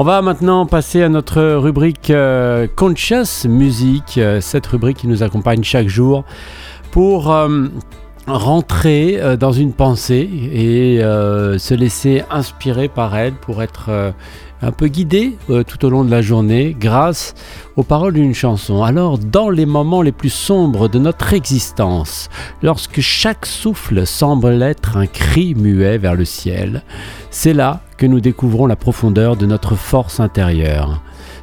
[0.00, 5.22] On va maintenant passer à notre rubrique euh, Conscious Music, euh, cette rubrique qui nous
[5.22, 6.24] accompagne chaque jour
[6.90, 7.66] pour euh,
[8.26, 14.14] rentrer dans une pensée et se laisser inspirer par elle pour être
[14.62, 15.36] un peu guidé
[15.66, 17.34] tout au long de la journée grâce
[17.76, 18.82] aux paroles d'une chanson.
[18.82, 22.28] Alors, dans les moments les plus sombres de notre existence,
[22.62, 26.82] lorsque chaque souffle semble être un cri muet vers le ciel,
[27.30, 31.02] c'est là que nous découvrons la profondeur de notre force intérieure.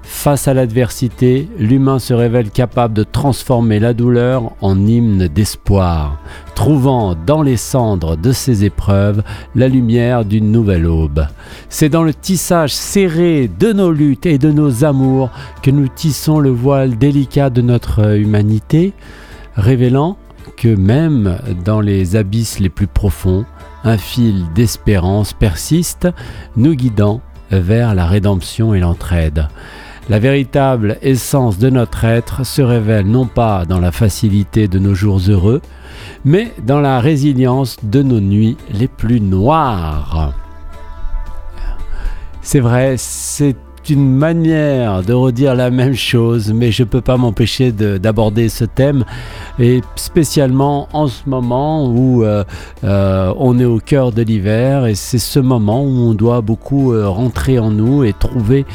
[0.09, 6.17] Face à l'adversité, l'humain se révèle capable de transformer la douleur en hymne d'espoir,
[6.55, 9.21] trouvant dans les cendres de ses épreuves
[9.53, 11.27] la lumière d'une nouvelle aube.
[11.67, 15.29] C'est dans le tissage serré de nos luttes et de nos amours
[15.61, 18.93] que nous tissons le voile délicat de notre humanité,
[19.55, 20.17] révélant
[20.55, 23.45] que même dans les abysses les plus profonds,
[23.83, 26.07] un fil d'espérance persiste,
[26.55, 27.19] nous guidant
[27.51, 29.47] vers la rédemption et l'entraide.
[30.09, 34.95] La véritable essence de notre être se révèle non pas dans la facilité de nos
[34.95, 35.61] jours heureux,
[36.23, 40.33] mais dans la résilience de nos nuits les plus noires.
[42.41, 43.57] C'est vrai, c'est
[43.89, 48.65] une manière de redire la même chose, mais je ne peux pas m'empêcher d'aborder ce
[48.65, 49.05] thème,
[49.59, 52.43] et spécialement en ce moment où euh,
[52.83, 56.93] euh, on est au cœur de l'hiver, et c'est ce moment où on doit beaucoup
[56.93, 58.65] euh, rentrer en nous et trouver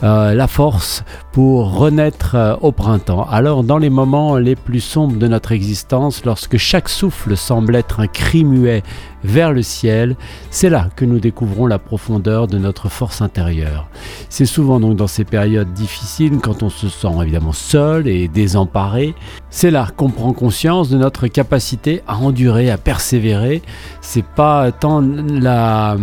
[0.00, 3.26] la force pour renaître au printemps.
[3.28, 7.98] Alors dans les moments les plus sombres de notre existence, lorsque chaque souffle semble être
[7.98, 8.84] un cri muet
[9.24, 10.16] vers le ciel,
[10.50, 13.88] c'est là que nous découvrons la profondeur de notre force intérieure.
[14.28, 19.14] C'est souvent donc dans ces périodes difficiles, quand on se sent évidemment seul et désemparé,
[19.50, 23.62] c'est là qu'on prend conscience de notre capacité à endurer, à persévérer.
[24.00, 25.96] C'est pas tant la,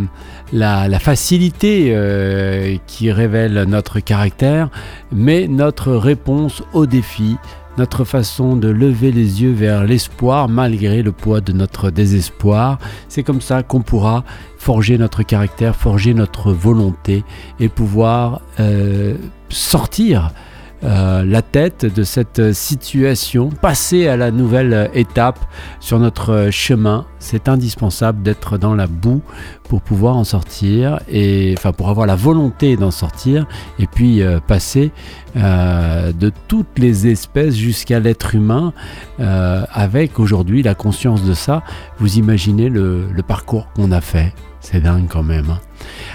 [1.01, 4.69] facilité euh, qui révèle notre caractère,
[5.11, 7.35] mais notre réponse aux défis,
[7.77, 12.79] notre façon de lever les yeux vers l'espoir malgré le poids de notre désespoir.
[13.09, 14.23] C'est comme ça qu'on pourra
[14.57, 17.23] forger notre caractère, forger notre volonté
[17.59, 19.15] et pouvoir euh,
[19.49, 20.31] sortir
[20.83, 25.39] euh, la tête de cette situation, passer à la nouvelle étape
[25.79, 27.05] sur notre chemin.
[27.19, 29.21] C'est indispensable d'être dans la boue
[29.69, 33.47] pour pouvoir en sortir et enfin pour avoir la volonté d'en sortir
[33.79, 34.91] et puis euh, passer
[35.37, 38.73] euh, de toutes les espèces jusqu'à l'être humain
[39.17, 41.63] avec aujourd'hui la conscience de ça.
[41.99, 44.33] Vous imaginez le, le parcours qu'on a fait.
[44.65, 45.51] C'est dingue quand même.
[45.51, 45.59] Hein.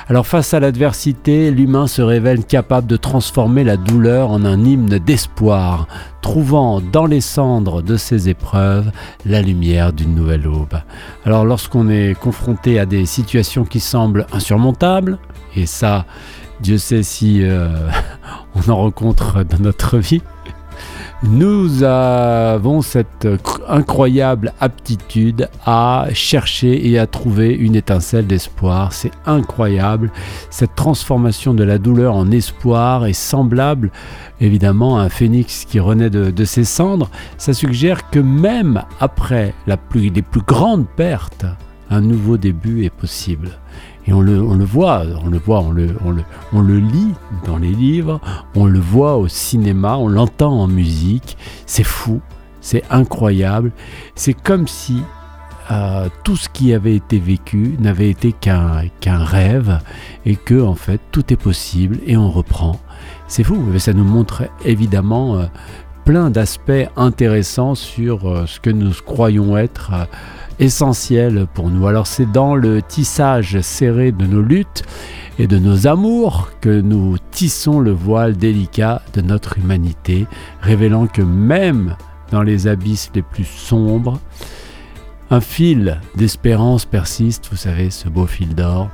[0.08, 4.98] Alors face à l'adversité, l'humain se révèle capable de transformer la douleur en un hymne
[4.98, 5.86] d'espoir,
[6.20, 8.90] trouvant dans les cendres de ses épreuves
[9.24, 10.80] la lumière d'une nouvelle aube.
[11.24, 15.18] Alors lorsqu'on est confronté à des situations qui semblent insurmontables,
[15.54, 16.04] et ça,
[16.60, 17.68] Dieu sait si euh,
[18.56, 20.22] on en rencontre dans notre vie,
[21.22, 23.28] nous avons cette
[23.68, 28.92] incroyable aptitude à chercher et à trouver une étincelle d'espoir.
[28.92, 30.10] C'est incroyable.
[30.50, 33.90] Cette transformation de la douleur en espoir est semblable
[34.40, 37.10] évidemment à un phénix qui renaît de, ses cendres.
[37.36, 41.44] Ça suggère que même après la plus, les plus grandes pertes,
[41.90, 43.50] un nouveau début est possible.
[44.06, 44.34] Et on le,
[44.64, 45.94] voit, on le voit, on le,
[46.52, 47.12] on le, lit
[47.44, 48.20] dans les livres,
[48.54, 51.36] on le voit au cinéma, on l'entend en musique.
[51.66, 52.20] C'est fou,
[52.60, 53.72] c'est incroyable.
[54.14, 55.02] C'est comme si
[55.70, 59.78] euh, tout ce qui avait été vécu n'avait été qu'un qu'un rêve
[60.26, 62.80] et que en fait tout est possible et on reprend.
[63.28, 65.46] C'est fou, mais ça nous montre évidemment euh,
[66.10, 69.92] plein d'aspects intéressants sur euh, ce que nous croyons être
[70.58, 71.86] essentiel pour nous.
[71.86, 74.82] Alors c'est dans le tissage serré de nos luttes
[75.38, 80.26] et de nos amours que nous tissons le voile délicat de notre humanité,
[80.60, 81.94] révélant que même
[82.32, 84.18] dans les abysses les plus sombres,
[85.30, 88.90] un fil d'espérance persiste, vous savez, ce beau fil d'or,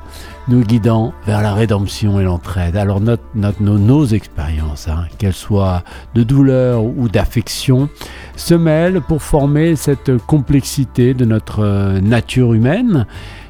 [0.48, 2.76] nous guidant vers la rédemption et l'entraide.
[2.76, 5.82] Alors nos, expériences, hein, qu'elles soient
[6.14, 7.88] de douleur ou d'affection,
[8.36, 13.06] se mêlent pour former cette complexité de notre euh, nature humaine.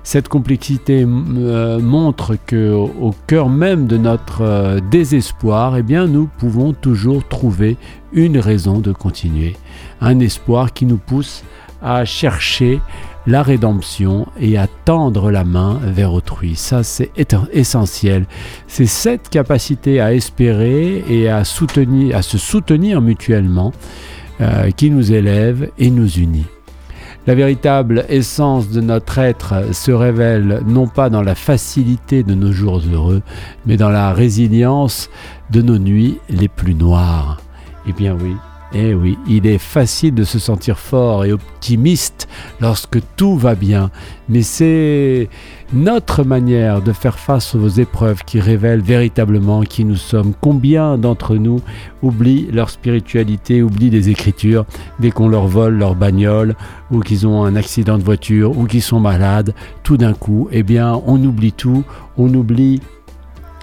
[0.06, 6.28] Cette complexité euh, montre que au cœur même de notre euh, désespoir, eh bien, nous
[6.38, 7.76] pouvons toujours trouver
[8.12, 9.56] une raison de continuer,
[10.00, 11.42] un espoir qui nous pousse
[11.82, 12.80] à chercher
[13.26, 16.54] la rédemption et à tendre la main vers autrui.
[16.54, 17.10] Ça, c'est
[17.52, 18.26] essentiel.
[18.68, 23.72] C'est cette capacité à espérer et à, soutenir, se soutenir mutuellement
[24.40, 26.46] euh, qui nous élève et nous unit.
[27.26, 32.52] La véritable essence de notre être se révèle non pas dans la facilité de nos
[32.52, 33.20] jours heureux,
[33.66, 35.10] mais dans la résilience
[35.50, 37.40] de nos nuits les plus noires.
[37.88, 38.36] Eh bien oui,
[38.72, 42.28] eh oui, il est facile de se sentir fort et optimiste
[42.60, 43.90] lorsque tout va bien,
[44.28, 45.28] mais c'est
[45.72, 50.32] notre manière de faire face aux épreuves qui révèle véritablement qui nous sommes.
[50.40, 51.60] Combien d'entre nous
[52.02, 54.64] oublient leur spiritualité, oublient les écritures
[54.98, 56.56] dès qu'on leur vole leur bagnole
[56.90, 59.54] ou qu'ils ont un accident de voiture ou qu'ils sont malades,
[59.84, 61.84] tout d'un coup, eh bien, on oublie tout,
[62.16, 62.80] on oublie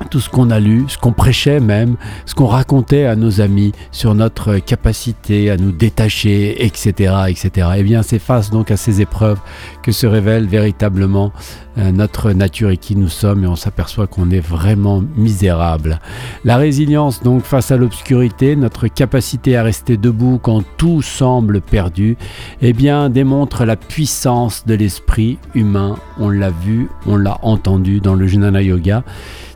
[0.10, 1.96] tout ce qu'on a lu, ce qu'on prêchait même,
[2.26, 7.68] ce qu'on racontait à nos amis sur notre capacité à nous détacher, etc., etc.
[7.78, 9.40] Eh bien, c'est face donc à ces épreuves
[9.82, 11.32] que se révèle véritablement
[11.78, 16.00] euh, notre nature et qui nous sommes, et on s'aperçoit qu'on est vraiment misérable.
[16.44, 22.18] La résilience donc face à l'obscurité, notre capacité à rester debout quand tout semble perdu,
[22.62, 25.96] eh bien, démontre la puissance de l'esprit humain.
[26.20, 29.04] On l'a vu, on l'a entendu dans le Jnana Yoga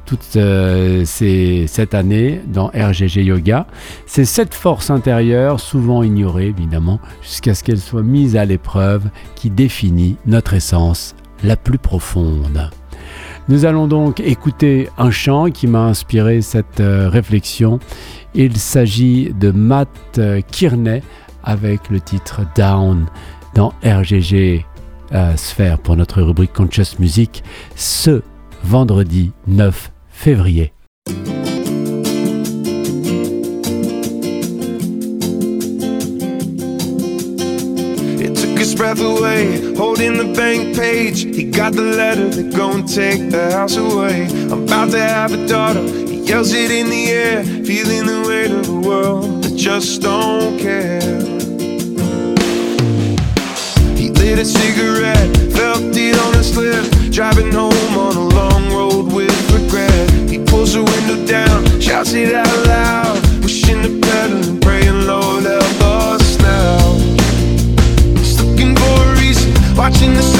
[0.07, 3.67] toute euh, cette année dans RGG Yoga.
[4.07, 9.03] C'est cette force intérieure, souvent ignorée évidemment, jusqu'à ce qu'elle soit mise à l'épreuve,
[9.35, 11.13] qui définit notre essence
[11.43, 12.71] la plus profonde.
[13.49, 17.79] Nous allons donc écouter un chant qui m'a inspiré cette euh, réflexion.
[18.33, 20.19] Il s'agit de Matt
[20.51, 21.01] Kearney
[21.43, 23.05] avec le titre Down
[23.55, 24.65] dans RGG
[25.13, 27.43] euh, Sphère pour notre rubrique Conscious Music
[27.75, 28.21] ce
[28.63, 30.71] vendredi 9 février.
[38.19, 41.23] It took his breath away, holding the bank page.
[41.23, 44.27] He got the letter, they're gonna take the house away.
[44.51, 45.83] I'm about to have a daughter.
[45.83, 50.57] He yells it in the air, feeling the weight of the world that just don't
[50.59, 50.99] care.
[53.95, 58.36] He lit a cigarette, felt it on his lip, driving home on a
[62.07, 66.93] shouts it out loud, pushing the pedal and praying, Lord, help us now.
[68.15, 70.36] He's looking for a reason, watching the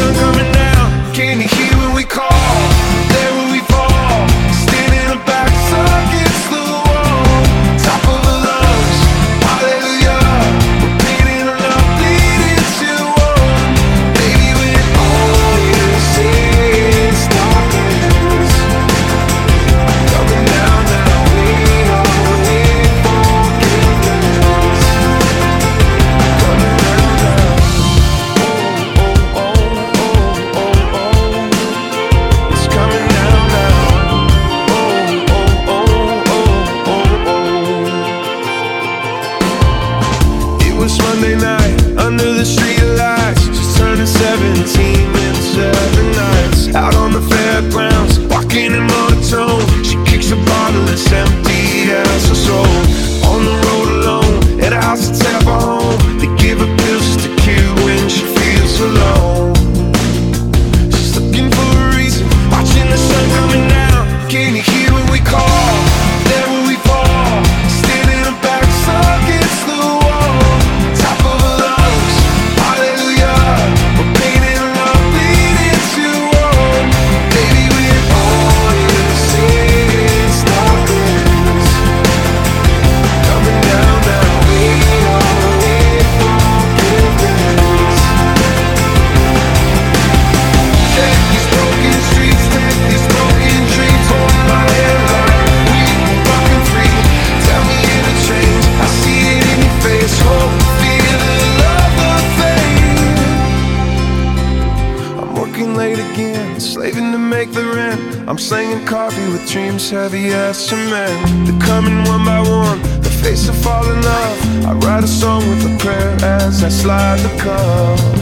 [109.37, 111.47] with dreams heavy as cement.
[111.47, 114.65] They're coming one by one, the face of falling love.
[114.65, 118.16] I write a song with a prayer as I slide the cups.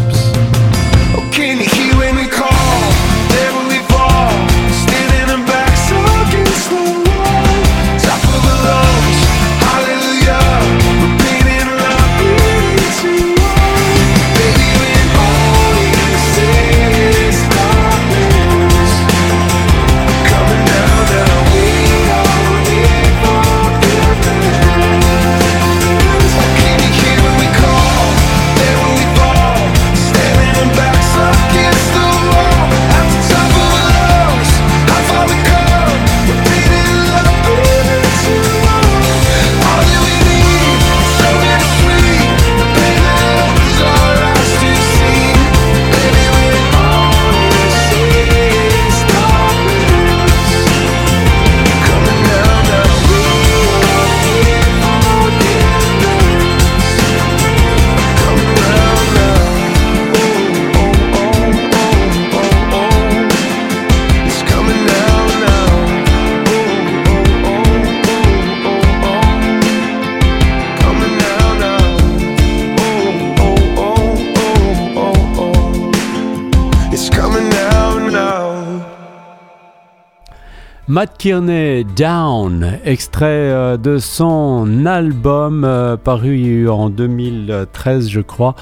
[80.87, 88.53] Matt Kearney, Down, extrait euh, de son album euh, paru en 2013, je crois,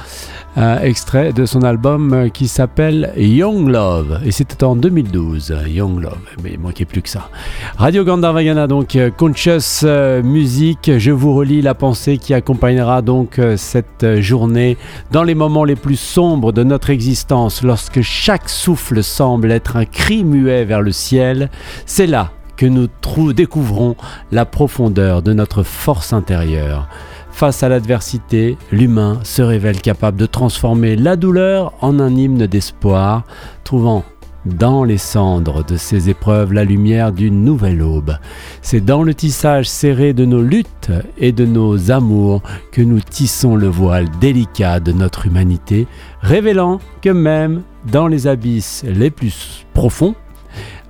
[0.58, 6.18] euh, extrait de son album qui s'appelle Young Love, et c'était en 2012, Young Love,
[6.42, 7.30] mais il manquait plus que ça.
[7.76, 9.86] Radio Gandharvagana, donc Conscious
[10.24, 14.78] Music, je vous relis la pensée qui accompagnera donc cette journée
[15.12, 19.84] dans les moments les plus sombres de notre existence, lorsque chaque souffle semble être un
[19.84, 21.50] cri muet vers le ciel,
[21.86, 22.23] c'est là
[22.58, 22.88] que nous
[23.34, 23.96] découvrons
[24.32, 26.88] la profondeur de notre force intérieure.
[27.32, 33.24] Face à l'adversité, l'humain se révèle capable de transformer la douleur en un hymne d'espoir,
[33.64, 34.04] trouvant
[34.46, 38.18] dans les cendres de ces épreuves la lumière d'une nouvelle aube.
[38.62, 42.42] C'est dans le tissage serré de nos luttes et de nos amours
[42.72, 45.88] que nous tissons le voile délicat de notre humanité,
[46.22, 50.16] révélant que même dans les abysses les plus profonds,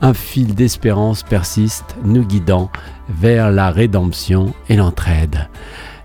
[0.04, 2.70] un fil d'espérance persiste, nous guidant
[3.10, 5.48] vers la rédemption et l'entraide.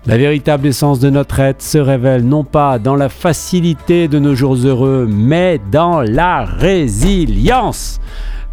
[0.05, 4.35] La véritable essence de notre être se révèle non pas dans la facilité de nos
[4.35, 7.99] jours heureux, mais dans la résilience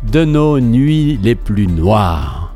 [0.02, 2.52] de nos nuits les plus noires.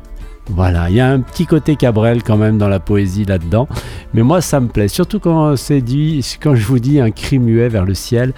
[0.49, 3.69] Voilà, il y a un petit côté Cabrel quand même dans la poésie là-dedans,
[4.13, 7.69] mais moi ça me plaît, surtout quand dit, quand je vous dis un cri muet
[7.69, 8.33] vers le ciel,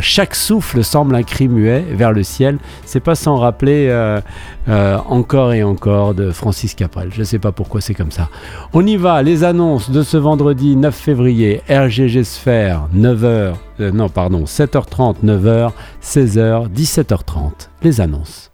[0.00, 2.58] chaque souffle semble un cri muet vers le ciel.
[2.84, 4.20] C'est pas sans rappeler euh,
[4.68, 7.10] euh, encore et encore de Francis Caprel.
[7.12, 8.28] Je ne sais pas pourquoi c'est comme ça.
[8.72, 14.08] On y va, les annonces de ce vendredi 9 février, RGG Sphère, 9h, euh, non
[14.08, 15.70] pardon, 7h30, 9h,
[16.02, 17.68] 16h, 17h30.
[17.82, 18.50] Les annonces.